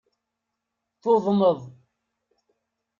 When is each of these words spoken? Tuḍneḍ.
Tuḍneḍ. 1.01 1.59